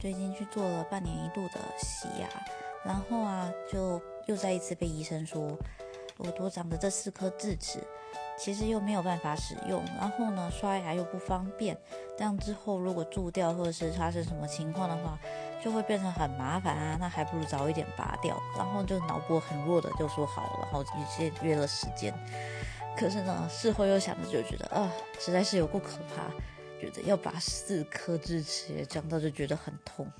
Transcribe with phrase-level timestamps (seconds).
[0.00, 2.26] 最近去做了半年一度的洗牙，
[2.82, 5.54] 然后啊，就又再一次被医生说，
[6.16, 7.80] 我多长的这四颗智齿，
[8.38, 11.76] 其实又没有办法使用，然后呢，刷牙又不方便，
[12.16, 15.18] 这样之后如果蛀掉或者是发生什么情况的话，
[15.62, 18.40] 就会变成很麻烦啊，那还不如早一点拔掉。
[18.56, 22.10] 然后就脑波很弱的就说好，然后直接约了时间。
[22.96, 26.24] 可是呢，事后又想着就觉得啊，实在是有够可怕，
[26.80, 30.10] 觉得要把四颗智齿讲到就觉得很痛。